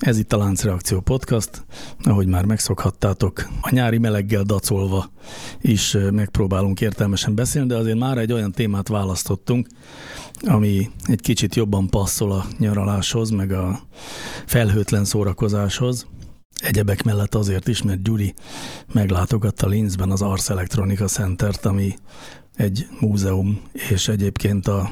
[0.00, 1.64] Ez itt a Láncreakció Podcast.
[2.02, 5.10] Ahogy már megszokhattátok, a nyári meleggel dacolva
[5.60, 9.66] is megpróbálunk értelmesen beszélni, de azért már egy olyan témát választottunk,
[10.40, 13.80] ami egy kicsit jobban passzol a nyaraláshoz, meg a
[14.46, 16.06] felhőtlen szórakozáshoz.
[16.60, 18.34] Egyebek mellett azért is, mert Gyuri
[18.92, 21.94] meglátogatta Linzben az Ars Electronica Centert, ami
[22.60, 24.90] egy múzeum, és egyébként a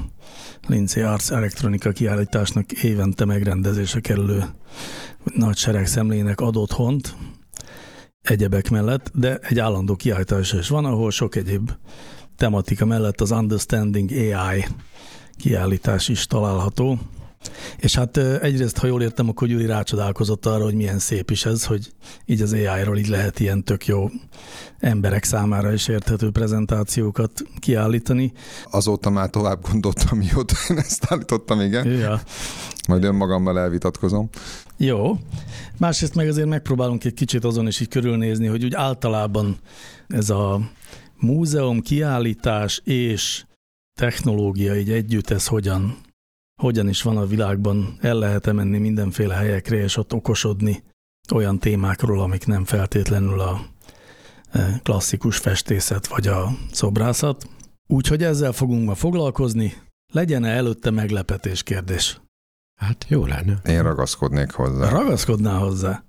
[0.66, 4.44] Lindsay Arts elektronika kiállításnak évente megrendezése kerülő
[5.34, 7.16] nagy sereg szemlének ad otthont,
[8.22, 11.70] egyebek mellett, de egy állandó kiállítás is van, ahol sok egyéb
[12.36, 14.64] tematika mellett az Understanding AI
[15.36, 16.98] kiállítás is található.
[17.76, 21.64] És hát egyrészt, ha jól értem, akkor Gyuri rácsodálkozott arra, hogy milyen szép is ez,
[21.64, 21.92] hogy
[22.24, 24.10] így az AI-ról így lehet ilyen tök jó
[24.78, 28.32] emberek számára is érthető prezentációkat kiállítani.
[28.70, 31.88] Azóta már tovább gondoltam, mióta én ezt állítottam, igen.
[31.88, 32.20] Ja.
[32.88, 34.28] Majd önmagammal elvitatkozom.
[34.76, 35.18] Jó.
[35.78, 39.56] Másrészt meg azért megpróbálunk egy kicsit azon is így körülnézni, hogy úgy általában
[40.08, 40.60] ez a
[41.16, 43.44] múzeum, kiállítás és
[43.94, 45.96] technológia így együtt, ez hogyan,
[46.58, 50.82] hogyan is van a világban, el lehet-e menni mindenféle helyekre, és ott okosodni
[51.34, 53.66] olyan témákról, amik nem feltétlenül a
[54.50, 57.48] e, klasszikus festészet vagy a szobrászat.
[57.86, 59.72] Úgyhogy ezzel fogunk ma foglalkozni.
[60.12, 62.20] Legyen-e előtte meglepetés kérdés?
[62.80, 63.60] Hát jó lenne.
[63.64, 64.88] Én ragaszkodnék hozzá.
[64.88, 66.04] Ragaszkodnál hozzá?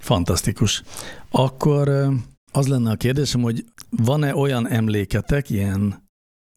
[0.00, 0.82] Fantasztikus.
[1.30, 2.08] Akkor e,
[2.52, 6.08] az lenne a kérdésem, hogy van-e olyan emléketek, ilyen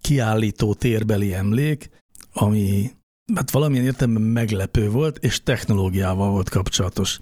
[0.02, 1.90] kiállító térbeli emlék,
[2.34, 2.92] ami
[3.36, 7.20] hát valamilyen értelemben meglepő volt, és technológiával volt kapcsolatos.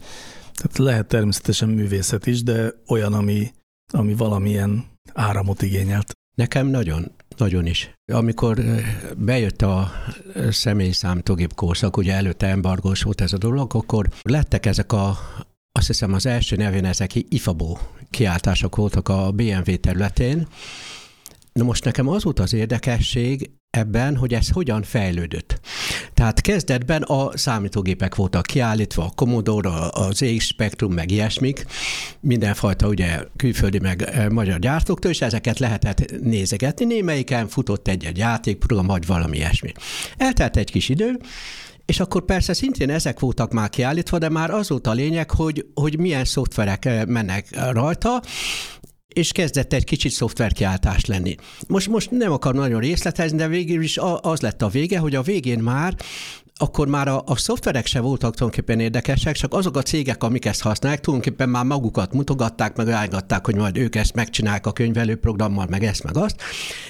[0.54, 3.52] Tehát lehet természetesen művészet is, de olyan, ami,
[3.94, 6.14] ami valamilyen áramot igényelt.
[6.36, 7.94] Nekem nagyon, nagyon is.
[8.12, 8.62] Amikor
[9.18, 9.92] bejött a
[10.50, 15.18] személy számítógép korszak, ugye előtte embargós volt ez a dolog, akkor lettek ezek a,
[15.72, 17.78] azt hiszem az első nevén ezek IFABO
[18.10, 20.48] kiáltások voltak a BMW területén,
[21.60, 25.60] Na most nekem az volt az érdekesség ebben, hogy ez hogyan fejlődött.
[26.14, 31.66] Tehát kezdetben a számítógépek voltak kiállítva, a Commodore, az ZX Spectrum, meg ilyesmik,
[32.20, 36.86] mindenfajta ugye külföldi meg eh, magyar gyártóktól, és ezeket lehetett nézegetni.
[36.86, 39.72] Némelyiken futott egy-egy játékprogram, vagy valami ilyesmi.
[40.18, 41.20] Eltelt egy kis idő,
[41.86, 45.66] és akkor persze szintén ezek voltak már kiállítva, de már az volt a lényeg, hogy,
[45.74, 48.22] hogy milyen szoftverek eh, mennek rajta,
[49.14, 51.36] és kezdett egy kicsit szoftverkiáltás lenni.
[51.68, 55.22] Most, most nem akar nagyon részletezni, de végül is az lett a vége, hogy a
[55.22, 55.96] végén már
[56.62, 60.62] akkor már a, a szoftverek se voltak tulajdonképpen érdekesek, csak azok a cégek, amik ezt
[60.62, 65.84] használják, tulajdonképpen már magukat mutogatták, meg állgatták, hogy majd ők ezt megcsinálják a könyvelőprogrammal, meg
[65.84, 66.42] ezt, meg azt.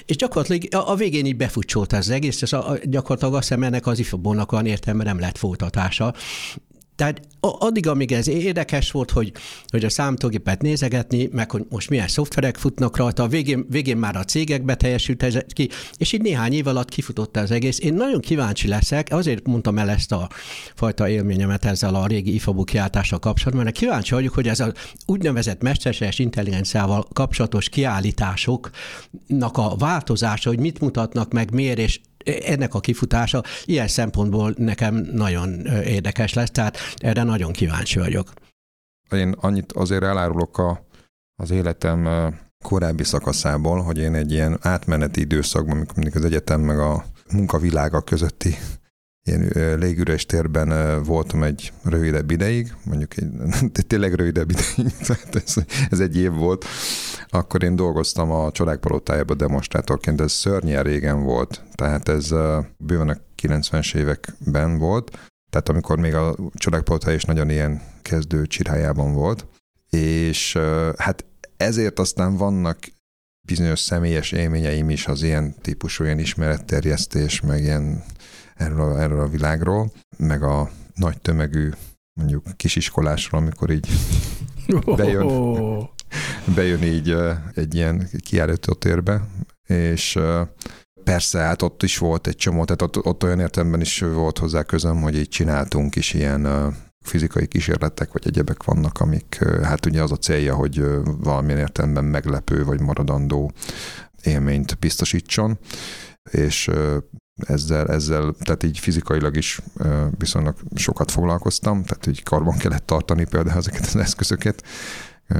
[0.06, 3.62] És gyakorlatilag a, a végén így befutcsolt ez az egész, és a, gyakorlatilag azt hiszem
[3.62, 6.14] ennek az ifabónak olyan értelme nem lett folytatása.
[7.00, 9.32] Tehát addig, amíg ez érdekes volt, hogy,
[9.66, 14.16] hogy a számítógépet nézegetni, meg hogy most milyen szoftverek futnak rajta, a végén, végén már
[14.16, 17.78] a cégekbe teljesült ez ki, és így néhány év alatt kifutott az egész.
[17.78, 20.28] Én nagyon kíváncsi leszek, azért mondtam el ezt a
[20.74, 24.72] fajta élményemet ezzel a régi IFABU kiáltással kapcsolatban, mert kíváncsi vagyok, hogy ez az
[25.06, 32.80] úgynevezett mesterséges intelligenciával kapcsolatos kiállításoknak a változása, hogy mit mutatnak meg, miért, és ennek a
[32.80, 38.32] kifutása ilyen szempontból nekem nagyon érdekes lesz, tehát erre nagyon kíváncsi vagyok.
[39.10, 40.86] Én annyit azért elárulok a,
[41.42, 42.08] az életem
[42.64, 48.00] korábbi szakaszából, hogy én egy ilyen átmeneti időszakban, amikor mindig az egyetem meg a munkavilága
[48.00, 48.56] közötti
[49.24, 53.28] ilyen légüres térben voltam egy rövidebb ideig, mondjuk egy,
[53.86, 55.54] tényleg rövidebb ideig, tehát ez,
[55.90, 56.64] ez egy év volt,
[57.28, 62.34] akkor én dolgoztam a Csodák Palotájában demonstrátorként, ez szörnyen régen volt, tehát ez
[62.76, 65.10] bőven a 90-es években volt,
[65.50, 69.46] tehát amikor még a Csodák is nagyon ilyen kezdő csirájában volt,
[69.90, 70.58] és
[70.96, 71.24] hát
[71.56, 72.78] ezért aztán vannak
[73.46, 78.04] bizonyos személyes élményeim is az ilyen típusú ilyen ismeretterjesztés, meg ilyen
[78.60, 81.70] erről a, erről a világról, meg a nagy tömegű
[82.20, 83.88] mondjuk kisiskolásról, amikor így
[84.96, 85.28] bejön,
[86.54, 87.16] bejön így
[87.54, 89.28] egy ilyen kiállítótérbe,
[89.66, 90.18] és
[91.04, 94.62] persze, hát ott is volt egy csomó, tehát ott, ott olyan értelemben is volt hozzá
[94.62, 96.74] közöm, hogy így csináltunk is ilyen
[97.04, 102.64] fizikai kísérletek vagy egyebek vannak, amik hát ugye az a célja, hogy valamilyen értelemben meglepő
[102.64, 103.52] vagy maradandó
[104.22, 105.58] élményt biztosítson,
[106.30, 106.70] és
[107.46, 109.60] ezzel, ezzel, tehát így fizikailag is
[110.18, 114.62] viszonylag sokat foglalkoztam, tehát így karban kellett tartani például ezeket az eszközöket,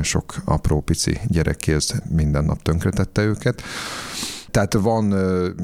[0.02, 3.62] sok apró pici gyerekkéz minden nap tönkretette őket.
[4.50, 5.14] Tehát van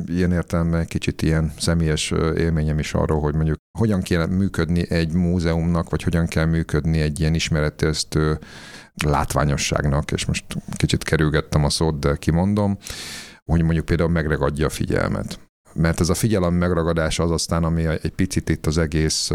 [0.07, 5.91] ilyen értelemben kicsit ilyen személyes élményem is arról, hogy mondjuk hogyan kell működni egy múzeumnak,
[5.91, 8.39] vagy hogyan kell működni egy ilyen ismeretterjesztő
[9.05, 10.45] látványosságnak, és most
[10.77, 12.79] kicsit kerülgettem a szót, de kimondom,
[13.45, 15.41] hogy mondjuk például megragadja a figyelmet.
[15.77, 19.31] Mert ez a figyelem megragadása az aztán, ami egy picit itt az egész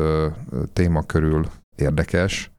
[0.73, 2.51] téma körül érdekes,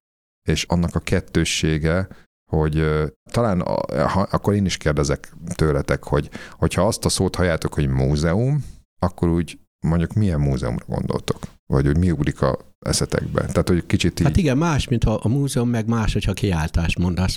[0.49, 2.09] és annak a kettőssége,
[2.51, 2.85] hogy
[3.31, 3.61] talán
[4.07, 8.65] ha, akkor én is kérdezek tőletek, hogy hogyha azt a szót halljátok, hogy múzeum,
[8.99, 11.39] akkor úgy mondjuk milyen múzeumra gondoltok?
[11.67, 13.41] Vagy hogy mi ugrik a eszetekbe?
[13.41, 14.27] Tehát, hogy kicsit így...
[14.27, 17.37] Hát igen, más, mint a, a múzeum, meg más, hogyha kiáltást mondasz.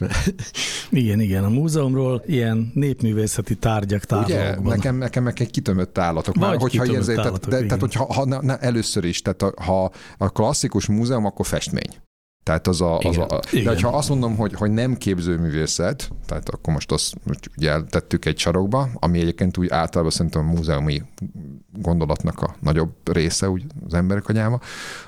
[0.91, 4.65] igen, igen, a múzeumról ilyen népművészeti tárgyak tárolókban.
[4.65, 6.35] Ugye, nekem, nekem meg egy kitömött állatok.
[6.35, 9.53] Vagy Már, hogyha kitömött érzé, állatok, tehát, de, tehát, hogyha ha, na, először is, tehát
[9.59, 12.04] ha a klasszikus múzeum, akkor festmény.
[12.45, 16.73] Tehát az a, az a de ha azt mondom, hogy, hogy nem képzőművészet, tehát akkor
[16.73, 17.15] most azt
[17.57, 21.03] ugye tettük egy sarokba, ami egyébként úgy általában szerintem a múzeumi
[21.81, 24.59] gondolatnak a nagyobb része úgy az emberek agyába,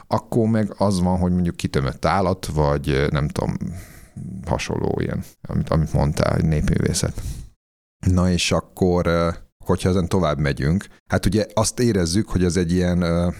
[0.08, 3.58] akkor meg az van, hogy mondjuk kitömött állat, vagy nem tudom,
[4.46, 7.22] hasonló ilyen, amit, amit mondtál, egy népművészet.
[8.08, 9.08] Na és akkor,
[9.66, 13.34] hogyha ezen tovább megyünk, hát ugye azt érezzük, hogy ez egy ilyen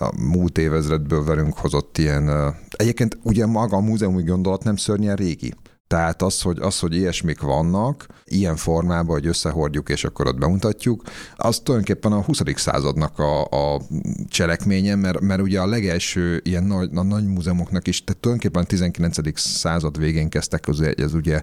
[0.00, 2.54] a múlt évezredből velünk hozott ilyen...
[2.70, 5.54] Egyébként ugye maga a múzeumi gondolat nem szörnyen régi.
[5.86, 11.02] Tehát az, hogy, az, hogy ilyesmik vannak, ilyen formában, hogy összehordjuk és akkor ott bemutatjuk,
[11.36, 12.40] az tulajdonképpen a 20.
[12.54, 13.80] századnak a, a
[14.28, 18.66] cselekménye, mert, mert ugye a legelső ilyen nagy, a nagy múzeumoknak is, tehát tulajdonképpen a
[18.66, 19.40] 19.
[19.40, 21.40] század végén kezdtek az, ez ugye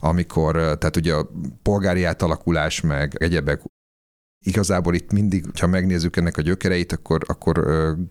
[0.00, 1.30] amikor, tehát ugye a
[1.62, 3.62] polgári átalakulás, meg egyebek
[4.44, 7.66] igazából itt mindig, ha megnézzük ennek a gyökereit, akkor, akkor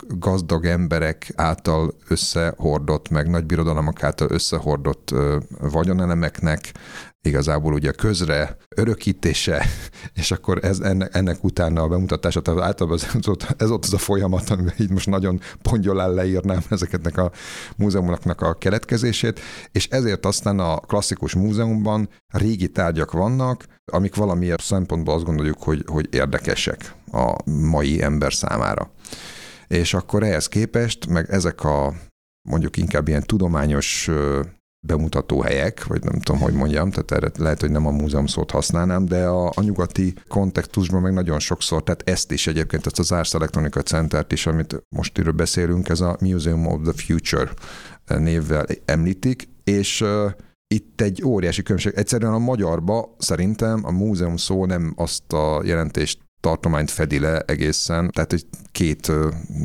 [0.08, 5.14] gazdag emberek által összehordott, meg nagy birodalmak által összehordott
[5.60, 6.72] vagyonelemeknek
[7.24, 9.66] igazából ugye közre örökítése,
[10.22, 13.94] és akkor ez, ennek, ennek utána a bemutatása, tehát általában ez, ott, ez ott az
[13.94, 17.32] a folyamat, amiben így most nagyon pongyolán leírnám ezeketnek a
[17.76, 19.40] múzeumoknak a keletkezését,
[19.72, 25.84] és ezért aztán a klasszikus múzeumban régi tárgyak vannak, amik valamilyen szempontból azt gondoljuk, hogy,
[25.88, 28.92] hogy érdekesek a mai ember számára.
[29.68, 31.94] És akkor ehhez képest, meg ezek a
[32.50, 34.10] mondjuk inkább ilyen tudományos
[34.86, 38.52] bemutató helyek, vagy nem tudom, hogy mondjam, tehát erre lehet, hogy nem a múzeum szót
[38.52, 43.12] használnám, de a, a nyugati kontextusban meg nagyon sokszor, tehát ezt is egyébként, ezt az
[43.12, 47.50] Ars Electronica Centert is, amit most erről beszélünk, ez a Museum of the Future
[48.20, 50.32] névvel említik, és uh,
[50.68, 51.94] itt egy óriási különbség.
[51.96, 58.12] Egyszerűen a magyarba szerintem a múzeum szó nem azt a jelentést tartományt fedi le egészen,
[58.12, 59.12] tehát egy két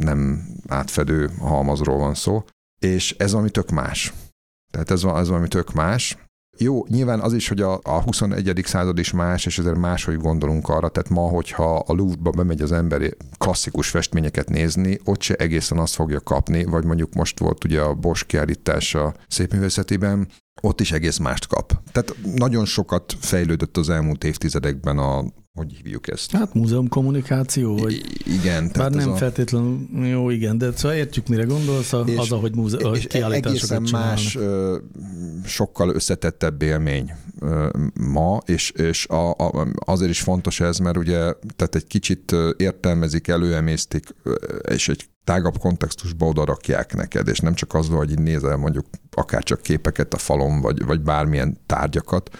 [0.00, 2.44] nem átfedő halmazról van szó,
[2.78, 4.12] és ez valami tök más.
[4.70, 6.16] Tehát ez, ez valami tök más.
[6.60, 8.60] Jó, nyilván az is, hogy a, a 21.
[8.64, 10.88] század is más, és ezért máshogy gondolunk arra.
[10.88, 15.94] Tehát ma, hogyha a Louvre-ba bemegy az ember klasszikus festményeket nézni, ott se egészen azt
[15.94, 20.28] fogja kapni, vagy mondjuk most volt ugye a Bosch kiállítása szépművészetében,
[20.62, 21.72] ott is egész mást kap.
[21.92, 25.24] Tehát nagyon sokat fejlődött az elmúlt évtizedekben a,
[25.58, 26.30] hogy hívjuk ezt?
[26.30, 28.04] Hát múzeum kommunikáció, vagy...
[28.24, 28.70] igen.
[28.76, 29.16] Bár nem a...
[29.16, 33.46] feltétlenül, jó, igen, de szóval értjük, mire gondolsz, a, és, az, ahogy múze- és kiállításokat
[33.46, 34.38] egészen más,
[35.44, 37.12] sokkal összetettebb élmény
[37.94, 41.16] ma, és, és a, a, azért is fontos ez, mert ugye
[41.56, 44.14] tehát egy kicsit értelmezik, előemésztik,
[44.68, 48.86] és egy tágabb kontextusba oda rakják neked, és nem csak az, hogy így nézel mondjuk
[49.10, 52.30] akár csak képeket a falon, vagy, vagy bármilyen tárgyakat,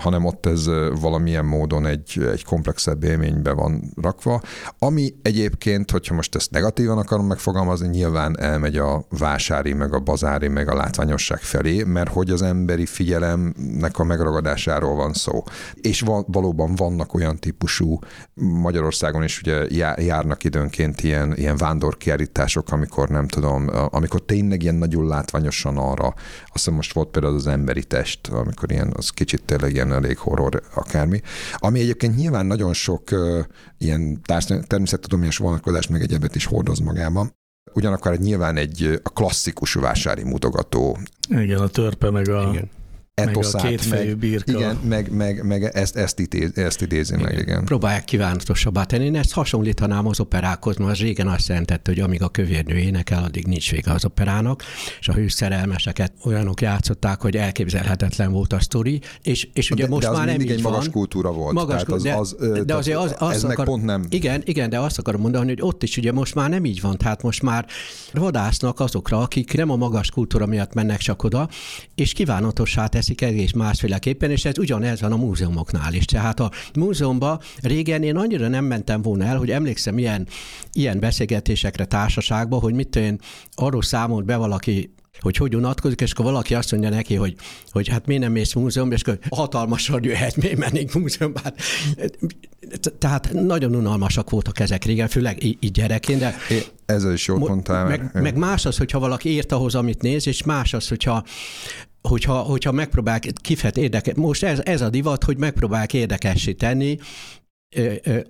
[0.00, 0.66] hanem ott ez
[1.00, 4.40] valamilyen módon egy, egy komplexebb élménybe van rakva,
[4.78, 10.48] ami egyébként, hogyha most ezt negatívan akarom megfogalmazni, nyilván elmegy a vásári, meg a bazári,
[10.48, 15.44] meg a látványosság felé, mert hogy az emberi figyelemnek a megragadásáról van szó.
[15.74, 17.98] És van, valóban vannak olyan típusú,
[18.34, 19.64] Magyarországon is ugye
[19.96, 26.52] járnak időnként ilyen, ilyen vándorkiállítások, amikor nem tudom, amikor tényleg ilyen nagyon látványosan arra, azt
[26.52, 30.62] hiszem most volt például az emberi test, amikor ilyen, az kicsit tényleg igen, elég horror
[30.74, 31.20] akármi.
[31.54, 33.44] Ami egyébként nyilván nagyon sok uh,
[33.78, 34.20] ilyen
[34.66, 37.34] természettudományos vonatkozást meg egyebet is hordoz magában.
[37.72, 40.98] Ugyanakkor nyilván egy a klasszikus vásári mutogató.
[41.28, 42.48] Igen, a törpe meg a...
[42.52, 42.78] Igen
[43.14, 44.52] etoszát, meg a kétfejű birka.
[44.52, 47.24] Igen, meg, meg, meg ezt, ezt, idéz, ezt idézi igen.
[47.24, 47.64] meg, igen.
[47.64, 49.04] Próbálják kívánatosabbá tenni.
[49.04, 53.22] Én ezt hasonlítanám az operákhoz, mert az régen azt jelentette, hogy amíg a kövérnő énekel,
[53.22, 54.62] addig nincs vége az operának,
[55.00, 60.02] és a hőszerelmeseket olyanok játszották, hogy elképzelhetetlen volt a sztori, és, és ugye de, most
[60.02, 60.92] de az már nem egy így magas van.
[60.92, 61.54] kultúra volt.
[61.54, 62.36] Magas, tehát az, de, az,
[62.66, 64.04] de azért az, az ez akar, meg pont nem.
[64.08, 66.96] Igen, igen, de azt akarom mondani, hogy ott is ugye most már nem így van,
[66.96, 67.66] tehát most már
[68.12, 71.48] vadásznak azokra, akik nem a magas kultúra miatt mennek csak oda,
[71.94, 76.04] és kívánatossá teszik egész másféleképpen, és ez ugyanez van a múzeumoknál is.
[76.04, 80.26] Tehát a múzeumban régen én annyira nem mentem volna el, hogy emlékszem ilyen,
[80.72, 83.18] ilyen beszélgetésekre társaságba, hogy mit én
[83.54, 87.34] arról számolt be valaki hogy hogy unatkozik, és akkor valaki azt mondja neki, hogy,
[87.70, 91.40] hogy hát miért nem mész múzeumba, és akkor hatalmasan jöhet, miért mennénk múzeumba.
[91.42, 91.54] Hát,
[92.98, 96.34] tehát nagyon unalmasak voltak ezek régen, főleg így gyerekként, de...
[96.86, 97.86] Ezzel is jót mondtál.
[97.86, 101.24] Meg, meg más az, hogyha valaki ért ahhoz, amit néz, és más az, hogyha
[102.02, 106.98] hogyha, hogyha megpróbálják kifet érdekes, most ez, ez a divat, hogy megpróbálják érdekessé tenni,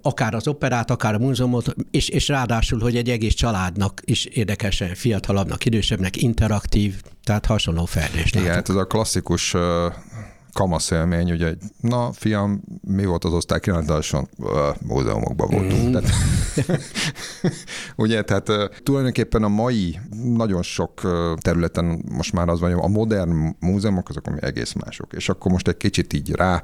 [0.02, 4.82] akár az operát, akár a múzeumot, és, és ráadásul, hogy egy egész családnak is érdekes,
[4.94, 8.32] fiatalabbnak, idősebbnek, interaktív, tehát hasonló fejlődés.
[8.32, 9.54] Igen, hát ez a klasszikus
[10.52, 14.28] kamasz élmény, ugye, na fiam, mi volt az osztály kirándáson?
[14.86, 15.88] Múzeumokban voltunk.
[15.88, 15.92] Mm.
[15.92, 16.10] Tehát,
[17.96, 19.98] ugye, tehát tulajdonképpen a mai
[20.34, 21.00] nagyon sok
[21.40, 25.12] területen most már az van, a modern múzeumok azok, ami egész mások.
[25.12, 26.62] És akkor most egy kicsit így rá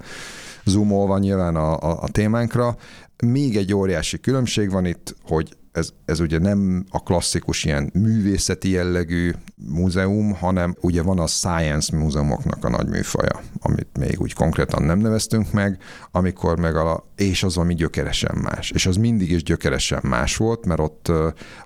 [0.64, 2.76] zoomolva nyilván a, a, a témánkra,
[3.24, 8.70] még egy óriási különbség van itt, hogy ez, ez ugye nem a klasszikus ilyen művészeti
[8.70, 14.82] jellegű múzeum, hanem ugye van a science múzeumoknak a nagy műfaja, amit még úgy konkrétan
[14.82, 15.78] nem neveztünk meg,
[16.10, 18.70] amikor meg a, és az ami gyökeresen más.
[18.70, 21.12] És az mindig is gyökeresen más volt, mert ott,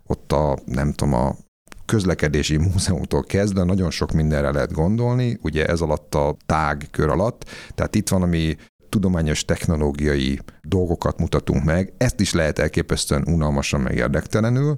[0.07, 1.37] ott a, nem tudom, a
[1.85, 7.45] közlekedési múzeumtól kezdve nagyon sok mindenre lehet gondolni, ugye ez alatt a tág kör alatt,
[7.75, 8.57] tehát itt van, ami
[8.91, 14.77] tudományos technológiai dolgokat mutatunk meg, ezt is lehet elképesztően unalmasan meg érdektelenül,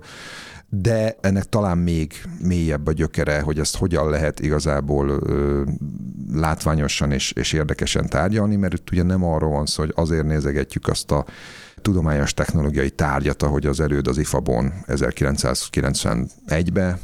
[0.69, 5.63] de ennek talán még mélyebb a gyökere, hogy ezt hogyan lehet igazából ö,
[6.33, 10.89] látványosan és, és érdekesen tárgyalni, mert itt ugye nem arról van szó, hogy azért nézegetjük
[10.89, 11.25] azt a
[11.83, 16.99] tudományos technológiai tárgyat, ahogy az előd az IFABON 1991-ben,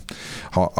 [0.50, 0.72] ha,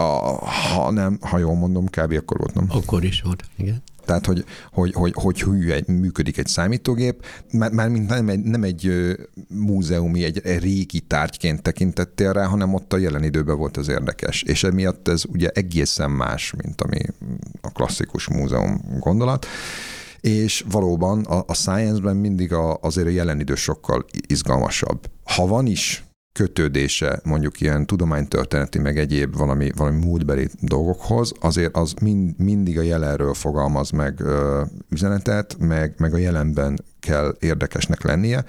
[0.75, 2.13] ha nem, ha jól mondom, kb.
[2.13, 2.67] akkor volt, nem?
[2.69, 3.83] Akkor is volt, igen.
[4.09, 8.41] Tehát, hogy, hogy, hogy, hogy hű egy, működik egy számítógép, már, már mint nem egy,
[8.41, 8.93] nem egy
[9.49, 14.43] múzeumi, egy régi tárgyként tekintettél rá, hanem ott a jelen időben volt az érdekes.
[14.43, 16.99] És emiatt ez ugye egészen más, mint ami
[17.61, 19.47] a klasszikus múzeum gondolat
[20.21, 25.11] és valóban a, a science-ben mindig a, azért a jelen idő sokkal izgalmasabb.
[25.25, 26.08] Ha van is
[26.39, 32.83] kötődése mondjuk ilyen tudománytörténeti, meg egyéb valami, valami múltbeli dolgokhoz, azért az mind, mindig a
[32.83, 38.45] jelenről fogalmaz meg ö, üzenetet, meg, meg a jelenben kell érdekesnek lennie,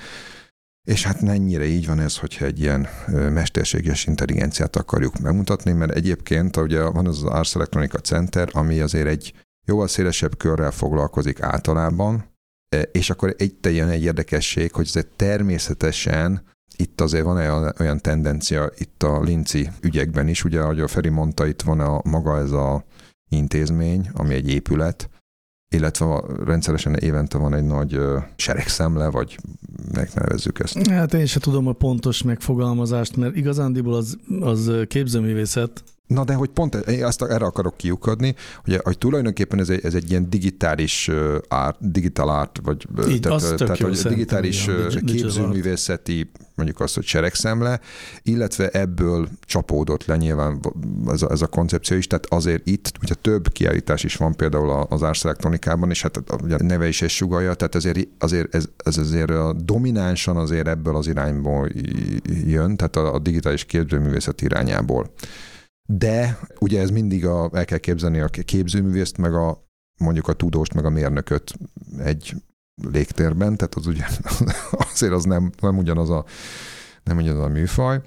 [0.87, 6.57] és hát mennyire így van ez, hogyha egy ilyen mesterséges intelligenciát akarjuk megmutatni, mert egyébként
[6.57, 9.33] ugye van az Ars Electronica Center, ami azért egy
[9.65, 12.25] jóval szélesebb körrel foglalkozik általában,
[12.69, 17.99] e, és akkor egy teljesen egy érdekesség, hogy ez természetesen itt azért van olyan, olyan
[17.99, 22.37] tendencia itt a linci ügyekben is, ugye, ahogy a Feri mondta, itt van a maga
[22.37, 22.83] ez a
[23.29, 25.09] intézmény, ami egy épület,
[25.75, 27.99] illetve rendszeresen évente van egy nagy
[28.35, 29.37] seregszemle, vagy
[29.93, 30.87] megnevezzük ezt.
[30.87, 36.49] Hát én sem tudom a pontos megfogalmazást, mert igazándiból az, az képzőművészet, Na de hogy
[36.49, 41.11] pont én azt erre akarok kiukadni, hogy, hogy tulajdonképpen ez egy, ez egy ilyen digitális
[41.47, 47.79] art, digital art, vagy Így, tehát, tehát hogy digitális igen, képzőművészeti, mondjuk azt, hogy seregszemle,
[48.23, 50.59] illetve ebből csapódott le nyilván
[51.07, 54.85] ez a, ez a koncepció is, tehát azért itt ugye több kiállítás is van például
[54.89, 58.65] az Ars Electronicában, és hát ugye a neve is egy sugalja, tehát azért, azért ez,
[58.83, 61.69] ez azért dominánsan azért ebből az irányból
[62.45, 65.11] jön, tehát a, a digitális képzőművészet irányából
[65.91, 69.67] de ugye ez mindig a, el kell képzelni a képzőművészt, meg a
[69.99, 71.53] mondjuk a tudóst, meg a mérnököt
[71.97, 72.35] egy
[72.91, 74.05] légtérben, tehát az ugye
[74.91, 76.25] azért az nem, nem ugyanaz a,
[77.03, 78.01] nem ugyanaz a műfaj,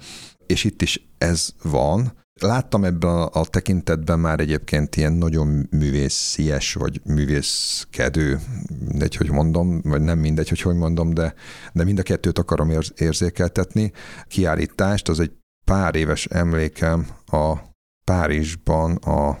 [0.45, 2.21] és itt is ez van.
[2.41, 8.39] Láttam ebben a, a tekintetben már egyébként ilyen nagyon művészies, vagy művészkedő,
[8.87, 11.33] mindegy, hogy mondom, vagy nem mindegy, hogy hogy mondom, de,
[11.73, 13.91] de mind a kettőt akarom érzékeltetni.
[14.27, 15.31] Kiállítást, az egy
[15.65, 17.71] pár éves emlékem a
[18.03, 19.37] Párizsban a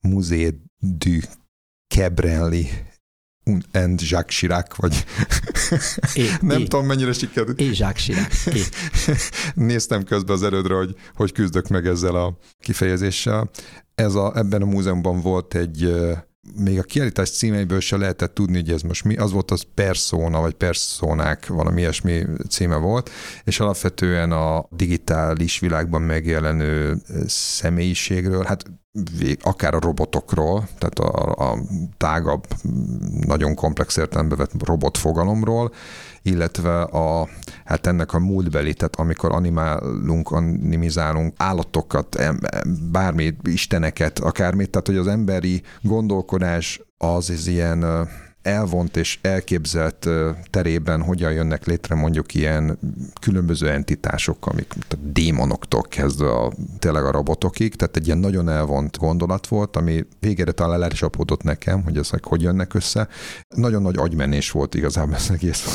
[0.00, 1.20] Musée du
[1.94, 2.68] Cabrelli
[3.44, 5.04] Un and Jacques Chirac, vagy
[6.14, 7.60] É, nem é, tudom mennyire sikerült.
[7.60, 8.46] É, Jacques Chirac.
[8.46, 8.62] É.
[9.54, 13.50] Néztem közben az erődre, hogy hogy küzdök meg ezzel a kifejezéssel.
[13.94, 15.94] Ez a, ebben a múzeumban volt egy
[16.56, 19.16] még a kiállítás címeiből se lehetett tudni, hogy ez most mi.
[19.16, 23.10] Az volt az persona, vagy personák, valami ilyesmi címe volt,
[23.44, 28.64] és alapvetően a digitális világban megjelenő személyiségről, hát
[29.40, 31.58] akár a robotokról, tehát a, a
[31.96, 32.46] tágabb,
[33.26, 35.72] nagyon komplex értelembe vett robotfogalomról,
[36.28, 37.28] illetve a,
[37.64, 42.16] hát ennek a múltbeli, tehát amikor animálunk, animizálunk állatokat,
[42.92, 48.08] bármi, isteneket, akármit, tehát hogy az emberi gondolkodás az, az ilyen
[48.42, 50.08] elvont és elképzelt
[50.50, 52.78] terében hogyan jönnek létre mondjuk ilyen
[53.20, 58.98] különböző entitások, amik tehát démonoktól kezdve a, tényleg a robotokig, tehát egy ilyen nagyon elvont
[58.98, 63.08] gondolat volt, ami végére talán lecsapódott nekem, hogy ezek hogy jönnek össze.
[63.56, 65.66] Nagyon nagy agymenés volt igazából ez egész,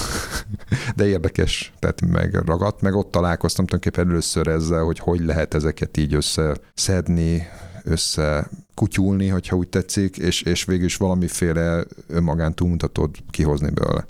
[0.96, 6.13] de érdekes, tehát megragadt, meg ott találkoztam tulajdonképpen először ezzel, hogy hogy lehet ezeket így
[6.13, 7.48] összeszedni,
[7.83, 14.05] össze kutyulni, hogyha úgy tetszik, és, és végül is valamiféle önmagán túlmutatót kihozni belőle.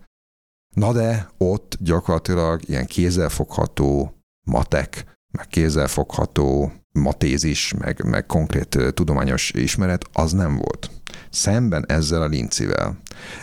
[0.76, 4.14] Na de ott gyakorlatilag ilyen kézzelfogható
[4.46, 10.92] matek, meg kézzelfogható matézis, meg, meg konkrét tudományos ismeret, az nem volt.
[11.34, 12.98] Szemben ezzel a lincivel.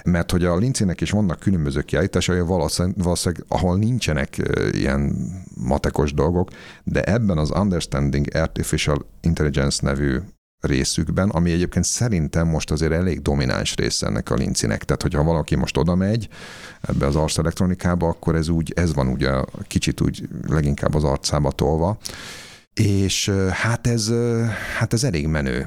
[0.05, 4.37] Mert hogy a lincinek is vannak különböző kiállításai, valószínűleg, ahol nincsenek
[4.73, 5.17] ilyen
[5.55, 6.51] matekos dolgok,
[6.85, 10.19] de ebben az Understanding Artificial Intelligence nevű
[10.61, 14.85] részükben, ami egyébként szerintem most azért elég domináns része ennek a lincinek.
[14.85, 16.29] Tehát, hogyha valaki most oda megy
[16.81, 19.31] ebbe az arc elektronikába, akkor ez úgy, ez van ugye
[19.67, 21.99] kicsit úgy leginkább az arcába tolva.
[22.75, 24.13] És hát ez,
[24.79, 25.67] hát ez elég menő.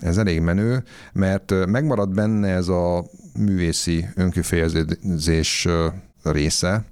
[0.00, 3.04] Ez elég menő, mert megmarad benne ez a
[3.38, 5.68] művészi önkifejezés
[6.22, 6.84] része,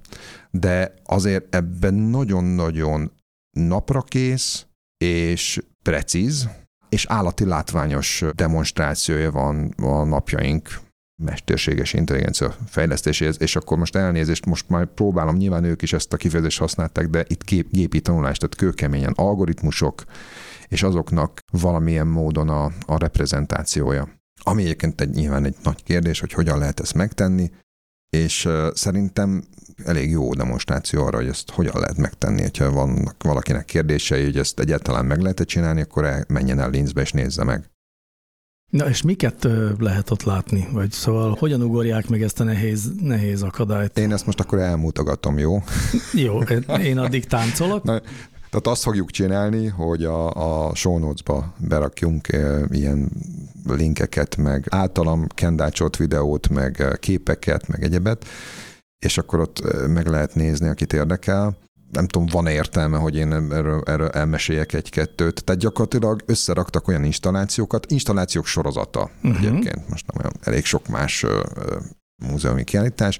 [0.51, 3.11] de azért ebben nagyon-nagyon
[3.51, 4.65] naprakész
[4.97, 6.49] és precíz,
[6.89, 10.69] és állati látványos demonstrációja van a napjaink
[11.23, 16.17] mesterséges intelligencia fejlesztéséhez, és akkor most elnézést, most már próbálom, nyilván ők is ezt a
[16.17, 20.03] kifejezést használták, de itt gép, gépi tanulás, tehát kőkeményen algoritmusok,
[20.67, 24.09] és azoknak valamilyen módon a, a reprezentációja.
[24.43, 27.51] Ami egyébként egy, nyilván egy nagy kérdés, hogy hogyan lehet ezt megtenni,
[28.09, 29.43] és szerintem
[29.85, 32.43] elég jó demonstráció arra, hogy ezt hogyan lehet megtenni.
[32.57, 37.01] Ha vannak valakinek kérdései, hogy ezt egyáltalán meg lehet csinálni, akkor el, menjen el Linzbe
[37.01, 37.69] és nézze meg.
[38.71, 39.47] Na és miket
[39.79, 40.67] lehet ott látni?
[40.71, 43.97] Vagy szóval hogyan ugorják meg ezt a nehéz, nehéz akadályt?
[43.97, 45.63] Én ezt most akkor elmutogatom, jó?
[46.13, 46.41] jó,
[46.81, 47.83] én addig táncolok.
[47.83, 48.01] Na,
[48.49, 50.29] tehát azt fogjuk csinálni, hogy a,
[50.67, 53.11] a show notes-ba berakjunk e, ilyen
[53.65, 58.25] linkeket, meg általam kendácsolt videót, meg képeket, meg egyebet,
[58.99, 61.57] és akkor ott meg lehet nézni, akit érdekel.
[61.91, 65.43] Nem tudom, van-e értelme, hogy én erről, erről elmeséljek egy-kettőt.
[65.43, 69.37] Tehát gyakorlatilag összeraktak olyan installációkat, installációk sorozata uh-huh.
[69.37, 71.25] egyébként, most nem olyan elég sok más
[72.25, 73.19] múzeumi kiállítás,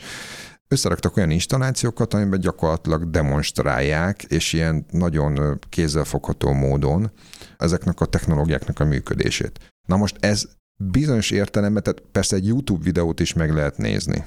[0.67, 7.11] összeraktak olyan installációkat, amiben gyakorlatilag demonstrálják, és ilyen nagyon kézzelfogható módon
[7.57, 9.59] ezeknek a technológiáknak a működését.
[9.87, 10.47] Na most ez
[10.83, 14.25] bizonyos értelemben, tehát persze egy YouTube videót is meg lehet nézni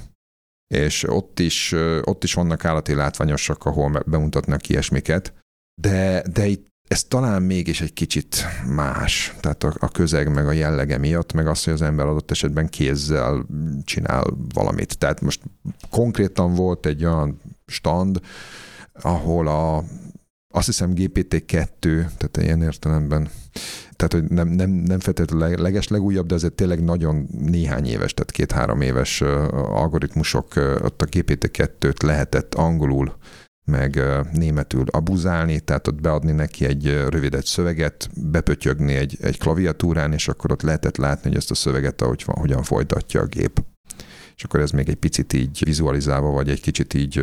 [0.74, 1.72] és ott is,
[2.02, 5.32] ott is vannak állati látványosak, ahol bemutatnak ilyesmiket,
[5.80, 10.52] de, de itt ez talán mégis egy kicsit más, tehát a, a közeg meg a
[10.52, 13.46] jellege miatt, meg az, hogy az ember adott esetben kézzel
[13.84, 14.24] csinál
[14.54, 14.98] valamit.
[14.98, 15.42] Tehát most
[15.90, 18.20] konkrétan volt egy olyan stand,
[18.92, 19.84] ahol a,
[20.48, 23.28] azt hiszem GPT-2, tehát ilyen értelemben
[23.96, 28.30] tehát hogy nem, nem, nem feltétlenül leges legújabb, de azért tényleg nagyon néhány éves, tehát
[28.30, 33.16] két-három éves algoritmusok, ott a GPT-2-t lehetett angolul
[33.64, 40.28] meg németül abuzálni, tehát ott beadni neki egy rövidet szöveget, bepötyögni egy, egy klaviatúrán, és
[40.28, 43.62] akkor ott lehetett látni, hogy ezt a szöveget, ahogy van, hogyan folytatja a gép.
[44.36, 47.22] És akkor ez még egy picit így vizualizálva, vagy egy kicsit így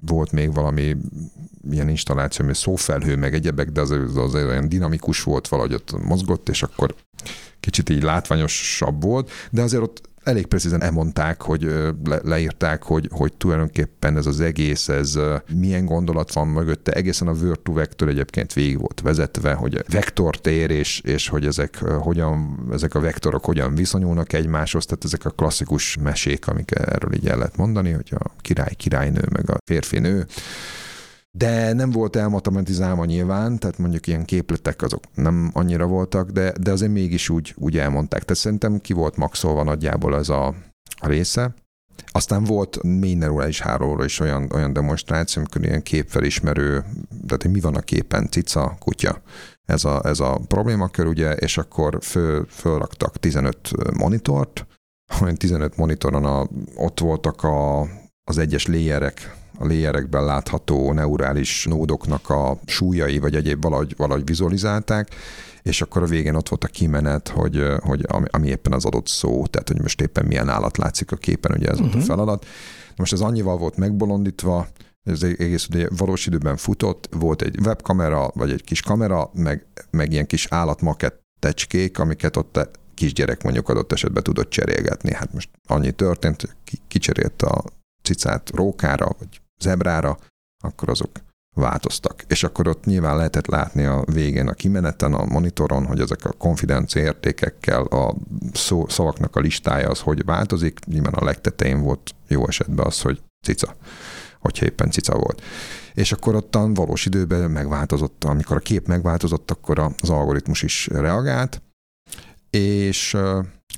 [0.00, 0.96] volt még valami
[1.70, 6.48] ilyen installáció, ami szófelhő, meg egyebek, de az, az olyan dinamikus volt, valahogy ott mozgott,
[6.48, 6.94] és akkor
[7.60, 11.62] kicsit így látványosabb volt, de azért ott elég precízen elmondták, hogy
[12.04, 15.18] le, leírták, hogy, hogy tulajdonképpen ez az egész, ez
[15.54, 20.70] milyen gondolat van mögötte, egészen a Word to Vector egyébként végig volt vezetve, hogy vektortér,
[20.70, 25.96] és, és hogy ezek hogyan, ezek a vektorok hogyan viszonyulnak egymáshoz, tehát ezek a klasszikus
[26.02, 30.26] mesék, amik erről így el lehet mondani, hogy a király királynő, meg a férfi nő,
[31.30, 36.70] de nem volt elmatamatizálva nyilván, tehát mondjuk ilyen képletek azok nem annyira voltak, de, de
[36.70, 38.22] azért mégis úgy, úgy elmondták.
[38.22, 40.46] Tehát szerintem ki volt maxolva nagyjából ez a,
[41.00, 41.54] a része.
[42.06, 42.80] Aztán volt
[43.48, 46.84] is hálóra is olyan, olyan demonstráció, amikor ilyen képfelismerő,
[47.26, 49.22] tehát hogy mi van a képen, cica, kutya.
[49.64, 53.58] Ez a, ez a problémakör, ugye, és akkor föl, fölraktak 15
[53.96, 54.66] monitort,
[55.22, 57.80] olyan 15 monitoron a, ott voltak a,
[58.24, 65.08] az egyes léjerek, a léjerekben látható neurális nódoknak a súlyai, vagy egyéb valahogy, valahogy vizualizálták,
[65.62, 69.06] és akkor a végén ott volt a kimenet, hogy, hogy ami, ami éppen az adott
[69.06, 71.80] szó, tehát hogy most éppen milyen állat látszik a képen, ugye ez uh-huh.
[71.80, 72.06] volt a mhm.
[72.06, 72.46] feladat.
[72.96, 74.66] Most ez annyival volt megbolondítva,
[75.04, 80.12] ez egész ugye valós időben futott, volt egy webkamera, vagy egy kis kamera, meg, meg
[80.12, 85.12] ilyen kis állatmakettecskék, amiket ott kisgyerek mondjuk adott esetben tudott cserélgetni.
[85.12, 87.64] Hát most annyi történt, hogy kicserélt a
[88.02, 90.18] cicát rókára, vagy zebrára,
[90.64, 91.10] akkor azok
[91.56, 92.24] változtak.
[92.28, 96.32] És akkor ott nyilván lehetett látni a végén a kimeneten, a monitoron, hogy ezek a
[96.32, 98.14] konfidencia értékekkel a
[98.52, 100.84] szó, szavaknak a listája az hogy változik.
[100.84, 103.76] Nyilván a legtetején volt jó esetben az, hogy cica
[104.38, 105.42] hogyha éppen cica volt.
[105.94, 111.62] És akkor ottan valós időben megváltozott, amikor a kép megváltozott, akkor az algoritmus is reagált,
[112.50, 113.16] és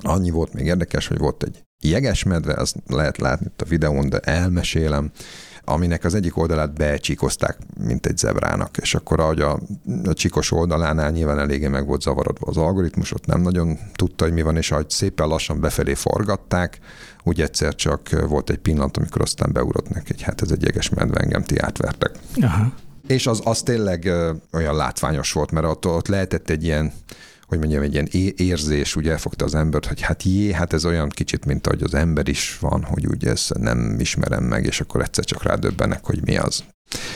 [0.01, 4.19] annyi volt még érdekes, hogy volt egy jegesmedve, azt lehet látni itt a videón, de
[4.19, 5.11] elmesélem,
[5.65, 9.59] aminek az egyik oldalát becsíkozták, mint egy zebrának, és akkor ahogy a,
[10.03, 14.33] a csikos oldalánál nyilván eléggé meg volt zavarodva az algoritmus, ott nem nagyon tudta, hogy
[14.33, 16.79] mi van, és ahogy szépen lassan befelé forgatták,
[17.23, 20.89] úgy egyszer csak volt egy pillanat, amikor aztán beugrott neki, hogy hát ez egy jeges
[20.89, 22.11] medve, engem ti átvertek.
[22.41, 22.73] Aha.
[23.07, 24.11] És az, az tényleg
[24.51, 26.91] olyan látványos volt, mert ott, ott lehetett egy ilyen
[27.51, 31.09] hogy mondjam, egy ilyen érzés úgy elfogta az embert, hogy hát jé, hát ez olyan
[31.09, 35.01] kicsit, mint ahogy az ember is van, hogy úgy ezt nem ismerem meg, és akkor
[35.01, 36.63] egyszer csak rádöbbenek, hogy mi az.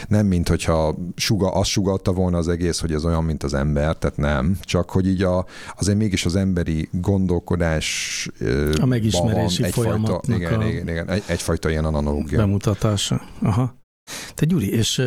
[0.08, 3.96] Nem, mint hogyha suga, azt sugalta volna az egész, hogy ez olyan, mint az ember,
[3.96, 5.46] tehát nem, csak hogy így a,
[5.78, 8.30] azért mégis az emberi gondolkodás
[8.82, 12.38] a megismerési van egyfajta, igen, a igen, igen, egy, egyfajta ilyen analógia.
[12.38, 13.22] Bemutatása.
[13.42, 13.76] Aha.
[14.34, 15.02] Te Gyuri, és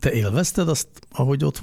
[0.00, 1.60] te élvezted azt, ahogy ott,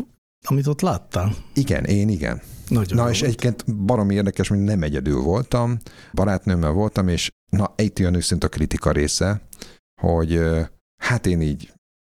[0.47, 1.35] amit ott láttál?
[1.53, 2.41] Igen, én igen.
[2.67, 5.77] Nagyon na, és egyébként barom érdekes, hogy nem egyedül voltam,
[6.13, 9.41] barátnőmmel voltam, és na, egy olyan őszint a kritika része,
[10.01, 10.41] hogy
[11.01, 11.73] hát én így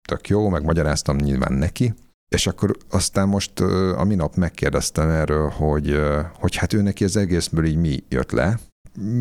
[0.08, 1.94] tök jó, meg magyaráztam nyilván neki,
[2.30, 3.60] és akkor aztán most
[3.96, 6.00] a minap megkérdeztem erről, hogy,
[6.34, 8.60] hogy hát ő neki az egészből így mi jött le,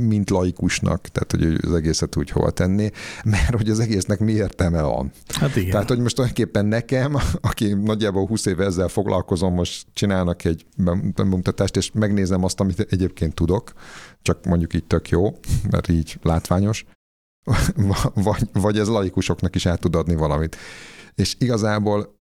[0.08, 2.90] mint laikusnak, tehát hogy az egészet úgy hova tenni,
[3.24, 5.12] mert hogy az egésznek mi értelme van.
[5.28, 5.70] Hát igen.
[5.70, 10.66] Tehát, hogy most tulajdonképpen nekem, aki nagyjából 20 éve ezzel foglalkozom, most csinálnak egy
[11.14, 13.72] bemutatást, és megnézem azt, amit egyébként tudok,
[14.22, 15.38] csak mondjuk így tök jó,
[15.70, 16.86] mert így látványos,
[18.14, 20.56] vagy, vagy ez laikusoknak is át tud adni valamit.
[21.14, 22.16] És igazából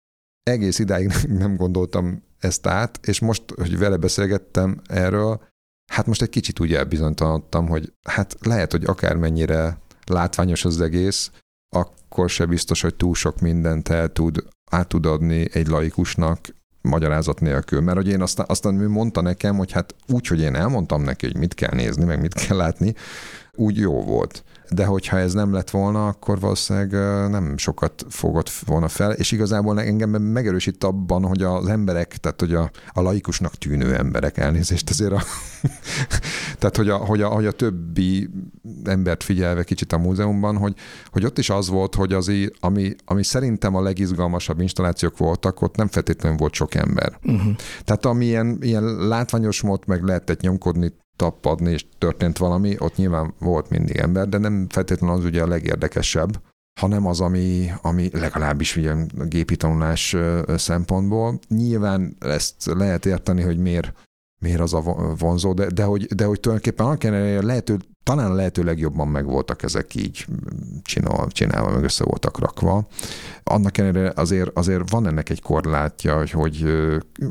[0.43, 1.11] egész idáig
[1.43, 5.41] nem gondoltam ezt át, és most, hogy vele beszélgettem erről,
[5.91, 11.31] hát most egy kicsit úgy elbizonytalanodtam, hogy hát lehet, hogy akármennyire látványos az egész,
[11.75, 17.39] akkor se biztos, hogy túl sok mindent el tud, át tud adni egy laikusnak magyarázat
[17.39, 17.81] nélkül.
[17.81, 21.25] Mert hogy én aztán, aztán ő mondta nekem, hogy hát úgy, hogy én elmondtam neki,
[21.25, 22.95] hogy mit kell nézni, meg mit kell látni,
[23.51, 24.43] úgy jó volt
[24.73, 26.91] de hogyha ez nem lett volna, akkor valószínűleg
[27.29, 32.53] nem sokat fogott volna fel, és igazából engem megerősít abban, hogy az emberek, tehát hogy
[32.53, 35.23] a, a laikusnak tűnő emberek elnézést azért a,
[36.59, 38.29] tehát hogy a, hogy, a, hogy a többi
[38.83, 40.75] embert figyelve kicsit a múzeumban, hogy,
[41.11, 45.75] hogy ott is az volt, hogy az, ami, ami szerintem a legizgalmasabb installációk voltak, ott
[45.75, 47.19] nem feltétlenül volt sok ember.
[47.23, 47.55] Uh-huh.
[47.83, 53.33] Tehát ami ilyen, ilyen látványos mód, meg lehetett nyomkodni tapadni, és történt valami, ott nyilván
[53.39, 56.41] volt mindig ember, de nem feltétlenül az ugye a legérdekesebb,
[56.79, 58.95] hanem az, ami, ami legalábbis ugye
[59.27, 60.15] gépi tanulás
[60.47, 61.39] szempontból.
[61.47, 63.93] Nyilván ezt lehet érteni, hogy miért,
[64.41, 67.03] miért az a vonzó, de, de, hogy, de hogy tulajdonképpen annak
[67.43, 70.25] lehető talán a lehető legjobban meg voltak ezek így
[70.83, 72.87] csinál, csinálva, meg össze voltak rakva.
[73.43, 76.65] Annak ellenére azért, azért van ennek egy korlátja, hogy, hogy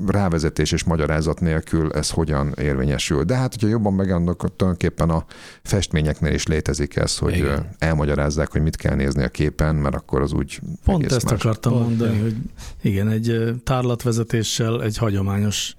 [0.06, 3.24] rávezetés és magyarázat nélkül ez hogyan érvényesül.
[3.24, 5.24] De hát, hogyha jobban megandok, tulajdonképpen a
[5.62, 7.68] festményeknél is létezik ez, hogy igen.
[7.78, 11.40] elmagyarázzák, hogy mit kell nézni a képen, mert akkor az úgy Pont ezt más.
[11.40, 12.36] akartam mondani, hogy
[12.82, 15.74] igen, egy tárlatvezetéssel egy hagyományos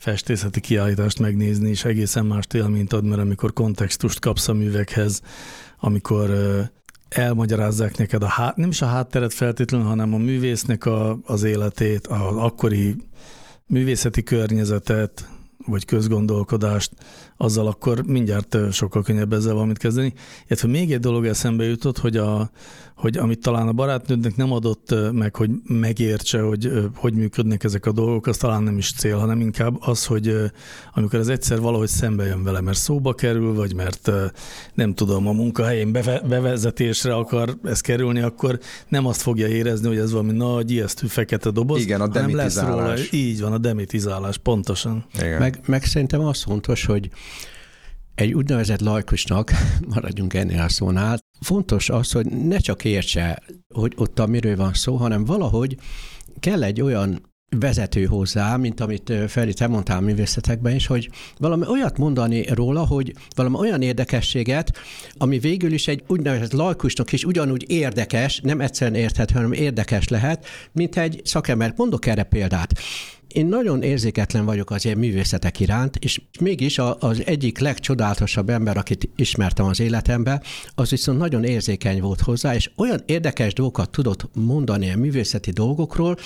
[0.00, 5.22] festészeti kiállítást megnézni, és egészen más élményt ad, mert amikor kontextust kapsz a művekhez,
[5.78, 6.30] amikor
[7.08, 12.06] elmagyarázzák neked a hát, nem is a hátteret feltétlenül, hanem a művésznek a, az életét,
[12.06, 12.96] az akkori
[13.66, 15.28] művészeti környezetet,
[15.66, 16.92] vagy közgondolkodást,
[17.42, 20.12] azzal akkor mindjárt sokkal könnyebb ezzel valamit kezdeni.
[20.46, 22.50] Illetve még egy dolog eszembe jutott, hogy, a,
[22.94, 27.92] hogy amit talán a barátnődnek nem adott meg, hogy megértse, hogy hogy működnek ezek a
[27.92, 30.36] dolgok, az talán nem is cél, hanem inkább az, hogy
[30.94, 34.10] amikor ez egyszer valahogy szembe jön vele, mert szóba kerül, vagy mert
[34.74, 35.92] nem tudom, a munkahelyén
[36.28, 41.50] bevezetésre akar ez kerülni, akkor nem azt fogja érezni, hogy ez valami nagy, ijesztő fekete
[41.50, 43.12] doboz, Igen, a hanem lesz róla, demitizálás.
[43.12, 45.04] így van, a demitizálás, pontosan.
[45.14, 45.38] Igen.
[45.38, 47.10] Meg, meg szerintem az fontos, hogy
[48.20, 49.52] egy úgynevezett laikusnak,
[49.94, 53.42] maradjunk ennél a szónál, fontos az, hogy ne csak értse,
[53.74, 55.76] hogy ott a miről van szó, hanem valahogy
[56.40, 57.28] kell egy olyan
[57.58, 63.14] vezető hozzá, mint amit Feri, te mondtál művészetekben is, hogy valami olyat mondani róla, hogy
[63.36, 64.78] valami olyan érdekességet,
[65.18, 70.46] ami végül is egy úgynevezett laikusnak is ugyanúgy érdekes, nem egyszerűen érthető, hanem érdekes lehet,
[70.72, 71.72] mint egy szakember.
[71.76, 72.72] Mondok erre példát.
[73.32, 79.08] Én nagyon érzéketlen vagyok az ilyen művészetek iránt, és mégis az egyik legcsodálatosabb ember, akit
[79.16, 80.42] ismertem az életemben,
[80.74, 86.16] az viszont nagyon érzékeny volt hozzá, és olyan érdekes dolgokat tudott mondani a művészeti dolgokról,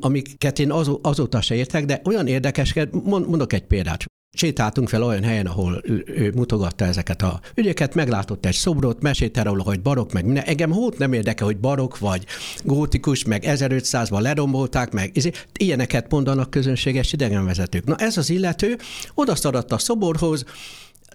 [0.00, 5.46] amiket én azóta se értek, de olyan érdekeseket, mondok egy példát sétáltunk fel olyan helyen,
[5.46, 10.44] ahol ő, mutogatta ezeket a ügyeket, meglátott egy szobrot, mesélt róla, hogy barok, meg minden.
[10.44, 12.26] Engem hót nem érdekel, hogy barok vagy
[12.64, 17.84] gótikus, meg 1500-ban lerombolták, meg izé, ilyeneket mondanak közönséges idegenvezetők.
[17.84, 18.78] Na ez az illető
[19.14, 20.44] odaszaradt a szoborhoz,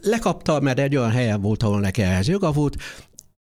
[0.01, 2.75] lekapta, mert egy olyan helyen volt, ahol neki ehhez joga volt,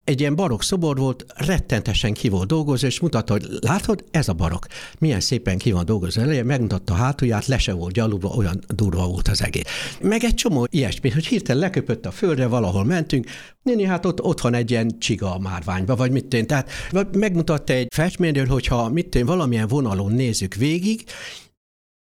[0.05, 4.33] egy ilyen barok szobor volt, rettentesen ki volt dolgozva, és mutatta, hogy látod, ez a
[4.33, 4.67] barok.
[4.99, 9.07] Milyen szépen ki van dolgozva eleje, megmutatta a hátulját, le se volt gyalulva, olyan durva
[9.07, 9.63] volt az egész.
[10.01, 13.27] Meg egy csomó ilyesmi, hogy hirtelen leköpött a földre, valahol mentünk,
[13.61, 16.47] néni, hát ott, ott van egy ilyen csiga a márványba, vagy mit tén.
[16.47, 16.69] Tehát
[17.11, 21.03] megmutatta egy festményről, hogyha mit tén, valamilyen vonalon nézzük végig,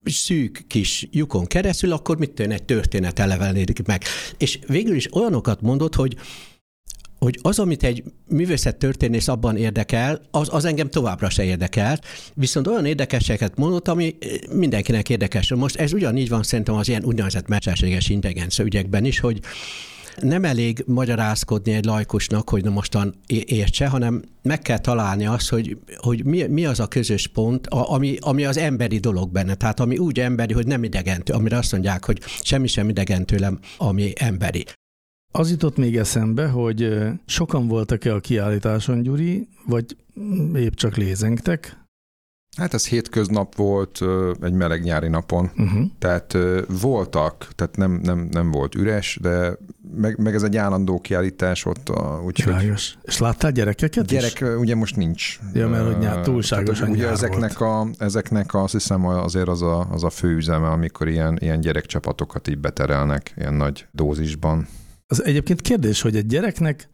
[0.05, 4.03] szűk kis lyukon keresztül, akkor mit tűn egy történet elevenedik meg.
[4.37, 6.17] És végül is olyanokat mondott, hogy
[7.19, 11.99] hogy az, amit egy művészet történész abban érdekel, az, az engem továbbra se érdekel,
[12.33, 14.15] viszont olyan érdekeseket mondott, ami
[14.51, 15.53] mindenkinek érdekes.
[15.53, 19.39] Most ez ugyanígy van szerintem az ilyen úgynevezett mesterséges intelligencia ügyekben is, hogy
[20.21, 25.77] nem elég magyarázkodni egy laikusnak, hogy na mostan értse, hanem meg kell találni azt, hogy,
[25.97, 29.55] hogy mi, mi az a közös pont, ami, ami az emberi dolog benne.
[29.55, 33.59] Tehát ami úgy emberi, hogy nem idegen, amire azt mondják, hogy semmi sem idegen tőlem,
[33.77, 34.65] ami emberi.
[35.37, 39.97] Az jutott még eszembe, hogy sokan voltak-e a kiállításon, Gyuri, vagy
[40.55, 41.77] épp csak lézengtek?
[42.57, 43.99] Hát ez hétköznap volt
[44.41, 45.85] egy meleg nyári napon, uh-huh.
[45.99, 46.37] tehát
[46.81, 49.57] voltak, tehát nem, nem, nem volt üres, de
[49.95, 51.91] meg, meg ez egy állandó kiállítás ott,
[52.25, 52.71] úgyhogy...
[53.03, 54.47] És láttál gyerekeket Gyerek is?
[54.59, 55.39] ugye most nincs.
[55.53, 57.97] Ja, mert hogy nyár, túlságosan ugye nyár ezeknek, volt.
[57.99, 62.47] a, ezeknek azt hiszem azért az a, az a fő üzeme, amikor ilyen, ilyen gyerekcsapatokat
[62.47, 64.67] így beterelnek ilyen nagy dózisban.
[65.07, 66.89] Az egyébként kérdés, hogy egy gyereknek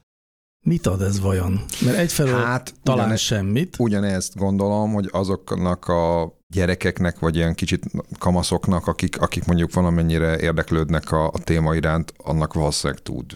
[0.65, 1.59] mit ad ez vajon?
[1.85, 3.75] Mert egyfelől hát, talán ugyane, semmit.
[3.79, 7.85] Ugyanezt gondolom, hogy azoknak a gyerekeknek, vagy ilyen kicsit
[8.17, 13.35] kamaszoknak, akik, akik mondjuk valamennyire érdeklődnek a, a téma iránt, annak valószínűleg tud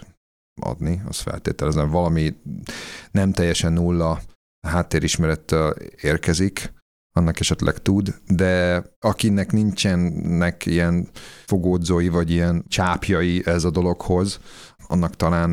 [0.62, 1.90] adni, azt feltételezem.
[1.90, 2.36] Valami
[3.12, 4.22] nem teljesen nulla
[4.68, 6.74] háttérismerettel érkezik,
[7.18, 11.08] annak esetleg tud, de akinek nincsenek ilyen
[11.46, 14.40] fogódzói, vagy ilyen csápjai ez a dologhoz,
[14.88, 15.50] annak talán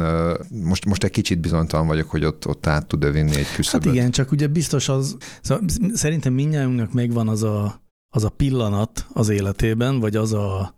[0.63, 3.87] most, most egy kicsit bizonytalan vagyok, hogy ott, ott át tud-e vinni egy küszöböt.
[3.87, 7.83] Hát igen, csak ugye biztos az, szóval szerintem mindjárt megvan az a,
[8.15, 10.75] az a pillanat az életében, vagy az a,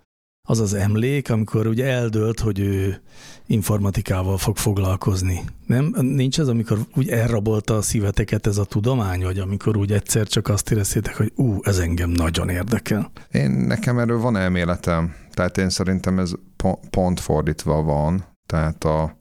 [0.46, 3.00] az az emlék, amikor ugye eldőlt, hogy ő
[3.46, 5.44] informatikával fog foglalkozni.
[5.66, 5.94] Nem?
[6.00, 10.48] Nincs ez, amikor úgy elrabolta a szíveteket ez a tudomány, vagy amikor úgy egyszer csak
[10.48, 13.10] azt éreztétek, hogy ú, ez engem nagyon érdekel.
[13.32, 15.14] Én nekem erről van elméletem.
[15.30, 16.32] Tehát én szerintem ez
[16.90, 18.24] pont fordítva van.
[18.46, 19.18] Tehát a,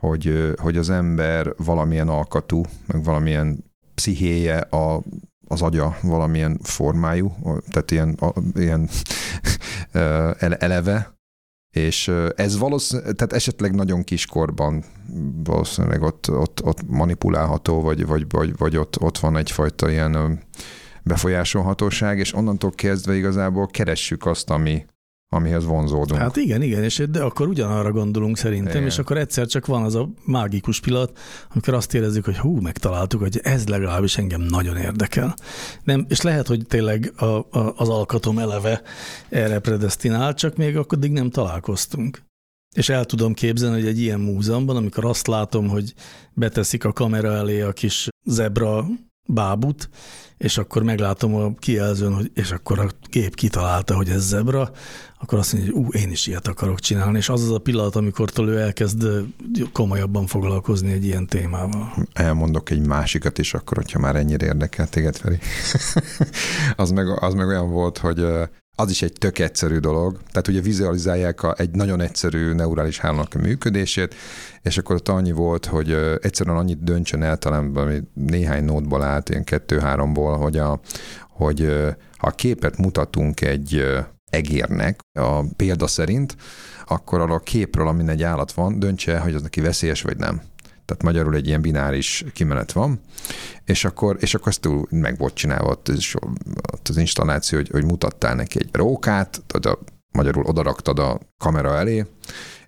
[0.00, 5.02] hogy, hogy az ember valamilyen alkatú, meg valamilyen pszichéje a
[5.50, 7.32] az agya valamilyen formájú,
[7.70, 8.88] tehát ilyen, a, ilyen
[10.38, 11.16] eleve,
[11.76, 14.84] és ez valószínűleg, tehát esetleg nagyon kiskorban
[15.44, 20.42] valószínűleg ott, ott, ott manipulálható, vagy, vagy, vagy, vagy ott, ott van egyfajta ilyen
[21.02, 24.84] befolyásolhatóság, és onnantól kezdve igazából keressük azt, ami,
[25.28, 26.20] amihez vonzódunk.
[26.20, 28.86] Hát igen, igen, és de akkor ugyanarra gondolunk szerintem, igen.
[28.86, 31.18] és akkor egyszer csak van az a mágikus pillanat,
[31.52, 35.34] amikor azt érezzük, hogy hú, megtaláltuk, hogy ez legalábbis engem nagyon érdekel.
[35.84, 38.82] Nem, és lehet, hogy tényleg a, a, az alkatom eleve
[39.28, 42.26] erre predestinál, csak még akkor nem találkoztunk.
[42.76, 45.94] És el tudom képzelni, hogy egy ilyen múzeumban, amikor azt látom, hogy
[46.34, 48.86] beteszik a kamera elé a kis zebra
[49.28, 49.88] bábut,
[50.36, 54.70] és akkor meglátom a kijelzőn, hogy, és akkor a gép kitalálta, hogy ez zebra,
[55.18, 57.96] akkor azt mondja, hogy ú, én is ilyet akarok csinálni, és az az a pillanat,
[57.96, 59.06] amikor ő elkezd
[59.72, 61.94] komolyabban foglalkozni egy ilyen témával.
[62.12, 65.38] Elmondok egy másikat is, akkor, hogyha már ennyire érdekel téged, Feri.
[66.82, 68.26] az, meg, az meg olyan volt, hogy
[68.80, 70.20] az is egy tök egyszerű dolog.
[70.30, 74.14] Tehát ugye vizualizálják a, egy nagyon egyszerű neurális hálónak a működését,
[74.62, 79.44] és akkor ott annyi volt, hogy egyszerűen annyit döntsön el, talán néhány nótból állt, ilyen
[79.44, 80.80] kettő-háromból, hogy, a,
[81.28, 81.60] hogy
[82.16, 83.84] ha a képet mutatunk egy
[84.30, 86.36] egérnek a példa szerint,
[86.86, 90.42] akkor arra a képről, amin egy állat van, döntse, hogy az neki veszélyes vagy nem.
[90.88, 93.00] Tehát magyarul egy ilyen bináris kimenet van,
[93.64, 95.90] és akkor, és akkor ezt meg volt csinálva ott,
[96.72, 99.78] ott az installáció, hogy, hogy mutattál neki egy rókát, a,
[100.12, 102.06] magyarul odaraktad a kamera elé,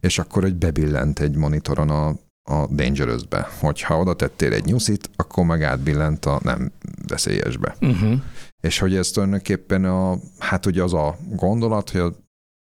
[0.00, 2.08] és akkor egy bebillent egy monitoron a,
[2.50, 3.48] a Dangerous-be.
[3.58, 6.72] Hogyha oda tettél egy nyuszit, akkor meg átbillent a nem
[7.06, 7.76] veszélyesbe.
[7.80, 8.20] Uh-huh.
[8.60, 12.12] És hogy ez tulajdonképpen a, hát ugye az a gondolat, hogy az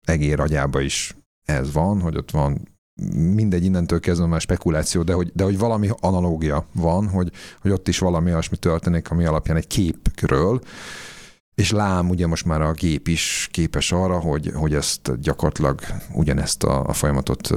[0.06, 2.75] egér agyába is ez van, hogy ott van
[3.14, 7.30] mindegy, innentől kezdve már spekuláció, de hogy, de hogy valami analógia van, hogy,
[7.60, 10.60] hogy ott is valami olyasmi történik, ami alapján egy képről,
[11.54, 15.80] és lám, ugye most már a gép is képes arra, hogy, hogy ezt gyakorlatilag
[16.12, 17.50] ugyanezt a, a folyamatot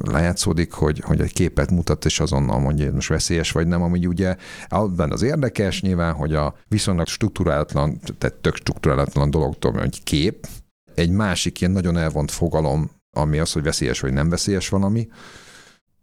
[0.00, 4.06] lejátszódik, hogy, hogy egy képet mutat, és azonnal mondja, hogy most veszélyes vagy nem, ami
[4.06, 4.36] ugye
[4.68, 10.46] abban az érdekes nyilván, hogy a viszonylag struktúrálatlan, tehát tök struktúrálatlan dologtól, hogy kép,
[10.94, 15.08] egy másik ilyen nagyon elvont fogalom ami az, hogy veszélyes vagy nem veszélyes valami,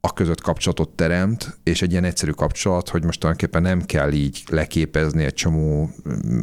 [0.02, 4.44] a között kapcsolatot teremt, és egy ilyen egyszerű kapcsolat, hogy most tulajdonképpen nem kell így
[4.50, 6.40] leképezni egy csomó mm,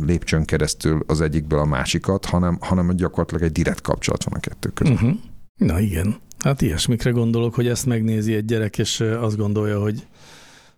[0.00, 4.68] lépcsőn keresztül az egyikből a másikat, hanem, hanem gyakorlatilag egy direkt kapcsolat van a kettő
[4.68, 4.94] között.
[4.94, 5.16] Uh-huh.
[5.54, 6.16] Na igen.
[6.38, 10.06] Hát ilyesmikre gondolok, hogy ezt megnézi egy gyerek, és azt gondolja, hogy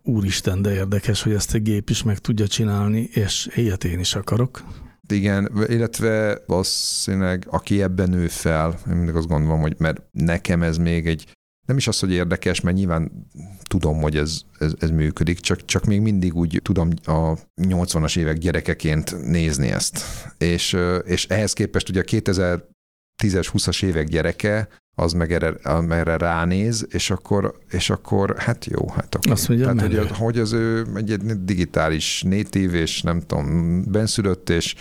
[0.03, 4.15] úristen, de érdekes, hogy ezt egy gép is meg tudja csinálni, és ilyet én is
[4.15, 4.65] akarok
[5.11, 10.77] igen, illetve valószínűleg aki ebben nő fel, én mindig azt gondolom, hogy mert nekem ez
[10.77, 11.33] még egy,
[11.67, 13.27] nem is az, hogy érdekes, mert nyilván
[13.63, 18.39] tudom, hogy ez, ez, ez működik, csak, csak még mindig úgy tudom a 80-as évek
[18.39, 20.01] gyerekeként nézni ezt.
[20.39, 22.61] És, és ehhez képest ugye a 2010-es,
[23.29, 24.69] 20-as évek gyereke,
[25.01, 25.55] az meg erre,
[25.91, 29.33] erre ránéz, és akkor, és akkor hát jó, hát akkor.
[29.33, 34.51] Azt mondja, Tehát, hogy, hogy az ő egy, egy digitális natív, és nem tudom, benszülött,
[34.51, 34.75] és,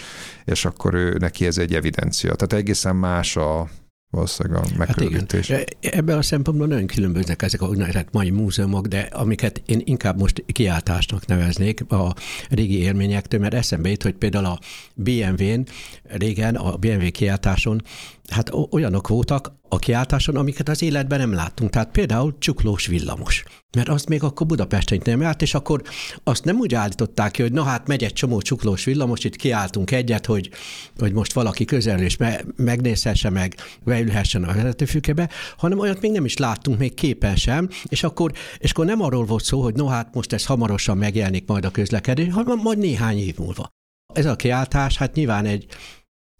[0.45, 2.35] és akkor ő, neki ez egy evidencia.
[2.35, 3.69] Tehát egészen más a,
[4.09, 5.51] valószínűleg a megközelítés.
[5.51, 5.93] Hát igen.
[5.99, 10.43] Ebben a szempontból nagyon különböznek ezek a úgynevezett mai múzeumok, de amiket én inkább most
[10.47, 12.15] kiáltásnak neveznék a
[12.49, 14.59] régi élményektől, mert eszembe jut, hogy például a
[14.93, 15.65] BMW-n,
[16.03, 17.81] régen a BMW kiáltáson
[18.29, 21.69] hát olyanok voltak a kiáltáson, amiket az életben nem láttunk.
[21.69, 23.43] Tehát például csuklós villamos.
[23.75, 25.81] Mert azt még akkor Budapesten nem járt, és akkor
[26.23, 29.91] azt nem úgy állították ki, hogy na hát megy egy csomó csuklós villamos, itt kiáltunk
[29.91, 30.49] egyet, hogy,
[30.97, 36.25] hogy most valaki közelről is me- megnézhesse meg, beülhessen a vezetőfülkébe, hanem olyat még nem
[36.25, 39.87] is láttunk, még képen sem, és akkor, és akkor nem arról volt szó, hogy no
[39.87, 43.69] hát most ez hamarosan megjelenik majd a közlekedés, hanem majd néhány év múlva.
[44.13, 45.65] Ez a kiáltás, hát nyilván egy,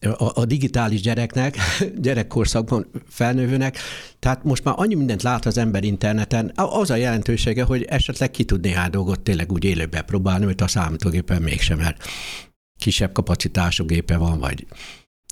[0.02, 1.58] a, a digitális gyereknek,
[2.02, 3.78] gyerekkorszakban felnővőnek,
[4.20, 8.44] tehát most már annyi mindent lát az ember interneten, az a jelentősége, hogy esetleg ki
[8.44, 12.04] tud néhány dolgot tényleg úgy élőbe próbálni, hogy a számítógépen mégsem, mert
[12.80, 14.68] kisebb kapacitású gépe van, vagy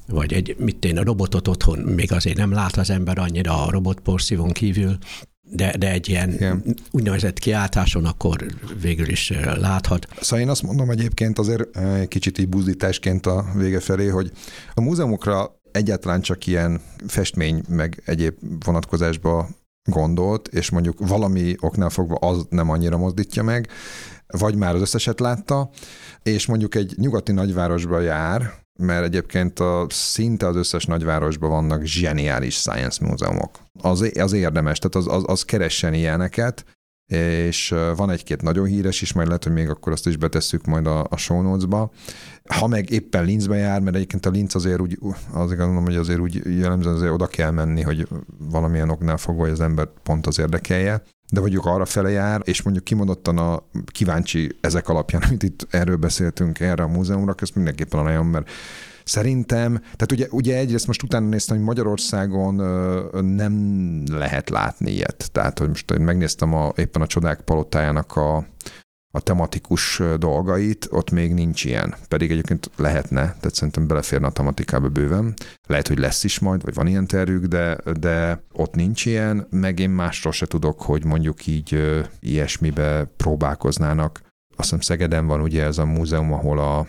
[0.07, 3.71] vagy egy, mit én, a robotot otthon még azért nem lát az ember annyira a
[3.71, 4.97] robotporszívon kívül,
[5.49, 6.75] de, de egy ilyen Igen.
[6.91, 8.45] úgynevezett kiáltáson akkor
[8.81, 10.07] végül is láthat.
[10.21, 11.63] Szóval én azt mondom egyébként azért
[12.07, 14.31] kicsit így buzdításként a vége felé, hogy
[14.73, 18.33] a múzeumokra egyáltalán csak ilyen festmény meg egyéb
[18.65, 19.47] vonatkozásba
[19.83, 23.67] gondolt, és mondjuk valami oknál fogva az nem annyira mozdítja meg,
[24.27, 25.69] vagy már az összeset látta,
[26.23, 32.55] és mondjuk egy nyugati nagyvárosba jár, mert egyébként a, szinte az összes nagyvárosban vannak zseniális
[32.55, 33.59] science múzeumok.
[33.81, 36.65] Az, az érdemes, tehát az, az, az keressen ilyeneket,
[37.13, 40.87] és van egy-két nagyon híres is, majd lehet, hogy még akkor azt is betesszük majd
[40.87, 41.91] a, a show notes-ba.
[42.53, 44.97] Ha meg éppen Linzbe jár, mert egyébként a Linz azért úgy,
[45.31, 49.51] azért gondolom, hogy azért úgy jellemzően azért oda kell menni, hogy valamilyen oknál fogva, hogy
[49.51, 54.57] az ember pont az érdekelje de mondjuk arra fele jár, és mondjuk kimondottan a kíváncsi
[54.61, 58.49] ezek alapján, amit itt erről beszéltünk erre a múzeumra, ezt mindenképpen nagyon, mert
[59.03, 62.55] Szerintem, tehát ugye, ugye egyrészt most utána néztem, hogy Magyarországon
[63.23, 65.29] nem lehet látni ilyet.
[65.31, 68.45] Tehát, hogy most én megnéztem a, éppen a Csodák palotájának a,
[69.11, 71.95] a tematikus dolgait, ott még nincs ilyen.
[72.07, 75.33] Pedig egyébként lehetne, tehát szerintem beleférne a tematikába bőven.
[75.67, 79.79] Lehet, hogy lesz is majd, vagy van ilyen tervük, de, de ott nincs ilyen, meg
[79.79, 84.19] én másról se tudok, hogy mondjuk így ilyesmibe próbálkoznának.
[84.55, 86.87] azt hiszem Szegeden van ugye ez a múzeum, ahol a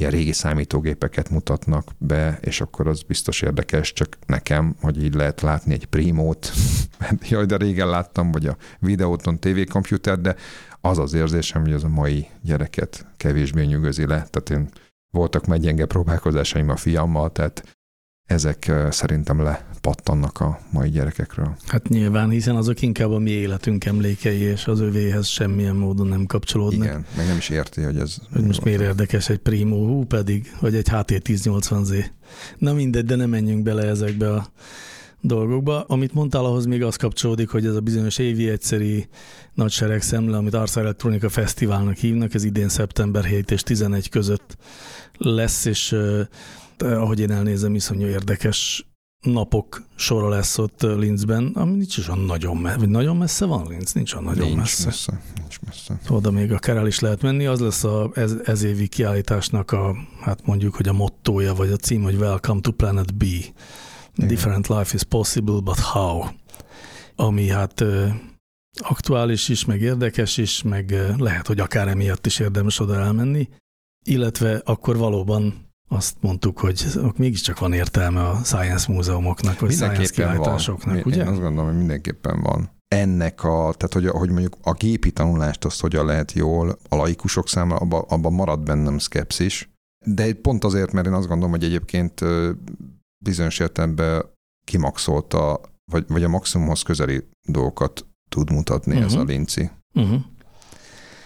[0.00, 5.40] ilyen régi számítógépeket mutatnak be, és akkor az biztos érdekes, csak nekem, hogy így lehet
[5.40, 6.52] látni egy primót,
[7.30, 10.36] jaj, de régen láttam, vagy a videóton tévékomputert, de
[10.80, 14.26] az az érzésem, hogy az a mai gyereket kevésbé nyugozi le.
[14.30, 14.68] Tehát én
[15.10, 17.78] voltak meg gyenge próbálkozásaim a fiammal, tehát
[18.26, 19.42] ezek szerintem
[19.82, 21.56] lepattannak a mai gyerekekről.
[21.66, 26.26] Hát nyilván, hiszen azok inkább a mi életünk emlékei, és az övéhez semmilyen módon nem
[26.26, 26.86] kapcsolódnak.
[26.86, 28.16] Igen, meg nem is érti, hogy ez...
[28.32, 32.04] Hogy most miért érdekes egy Primo, hú pedig, vagy egy HT1080Z.
[32.58, 34.46] Na mindegy, de nem menjünk bele ezekbe a
[35.20, 35.82] dolgokba.
[35.82, 39.08] Amit mondtál, ahhoz még az kapcsolódik, hogy ez a bizonyos évi egyszeri
[39.54, 44.56] nagy szemle, amit Ars Electronica Fesztiválnak hívnak, ez idén szeptember 7 és 11 között
[45.16, 45.96] lesz, és
[46.78, 48.89] ahogy én elnézem, iszonyú érdekes
[49.20, 53.92] napok sora lesz ott Linzben, ami nincs is olyan nagyon, me- nagyon messze van Linz,
[53.92, 54.84] nincs olyan nagyon nincs messze.
[54.84, 55.20] messze.
[55.36, 56.00] Nincs messze.
[56.08, 59.96] Oda még akár el is lehet menni, az lesz a, ez, ez évi kiállításnak a,
[60.20, 63.24] hát mondjuk, hogy a mottója, vagy a cím, hogy Welcome to Planet B.
[64.14, 66.24] Different life is possible, but how?
[67.16, 67.84] Ami hát
[68.78, 73.48] aktuális is, meg érdekes is, meg lehet, hogy akár emiatt is érdemes oda elmenni,
[74.04, 76.86] illetve akkor valóban azt mondtuk, hogy
[77.16, 81.04] mégiscsak van értelme a science múzeumoknak, vagy science kiállításoknak, van.
[81.04, 81.22] ugye?
[81.22, 82.70] Én azt gondolom, hogy mindenképpen van.
[82.88, 87.48] Ennek a, tehát hogy, hogy mondjuk a gépi tanulást azt hogyan lehet jól, a laikusok
[87.48, 89.70] számára abban abba marad bennem szkepszis,
[90.06, 92.20] de pont azért, mert én azt gondolom, hogy egyébként
[93.24, 94.24] bizonyos értelemben
[94.64, 95.60] kimaxolta,
[95.92, 99.06] vagy, vagy a maximumhoz közeli dolgokat tud mutatni uh-huh.
[99.06, 99.28] ez a mhm.
[99.28, 100.20] Linci uh-huh.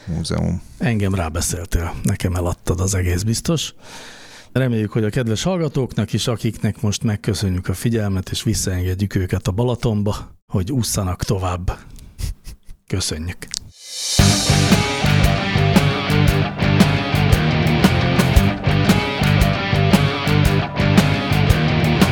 [0.07, 0.63] múzeum.
[0.79, 3.75] Engem rábeszéltél, nekem eladtad az egész biztos.
[4.55, 9.53] Reméljük, hogy a kedves hallgatóknak is, akiknek most megköszönjük a figyelmet, és visszaengedjük őket a
[9.53, 10.17] Balatonba,
[10.53, 11.79] hogy ússzanak tovább.
[12.87, 13.37] Köszönjük!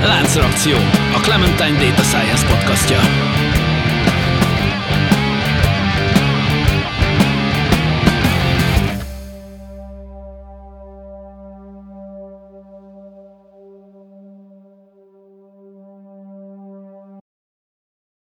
[0.04, 0.76] Láncreakció,
[1.14, 3.41] a Clementine Data Science podcastja.